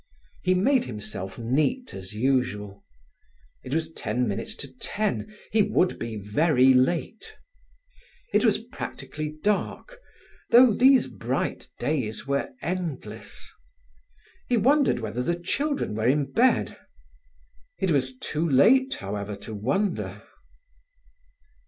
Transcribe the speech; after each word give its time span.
He 0.41 0.55
made 0.55 0.85
himself 0.85 1.37
neat 1.37 1.93
as 1.93 2.13
usual. 2.15 2.83
It 3.63 3.71
was 3.71 3.91
ten 3.91 4.27
minutes 4.27 4.55
to 4.55 4.77
ten. 4.79 5.37
He 5.51 5.61
would 5.61 5.99
be 5.99 6.15
very 6.15 6.73
late. 6.73 7.37
It 8.33 8.43
was 8.43 8.57
practically 8.63 9.35
dark, 9.43 9.99
though 10.49 10.73
these 10.73 11.05
bright 11.05 11.69
days 11.77 12.25
were 12.25 12.49
endless. 12.63 13.47
He 14.49 14.57
wondered 14.57 14.99
whether 15.01 15.21
the 15.21 15.37
children 15.39 15.93
were 15.93 16.07
in 16.07 16.31
bed. 16.31 16.77
It 17.77 17.91
was 17.91 18.17
too 18.17 18.49
late, 18.49 18.95
however, 18.95 19.35
to 19.35 19.53
wonder. 19.53 20.23